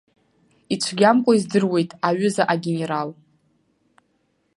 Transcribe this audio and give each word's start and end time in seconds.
Ицәгьамкәа 0.73 1.31
издыруеит, 1.37 1.91
аҩыза 2.07 2.43
агенерал! 2.53 3.09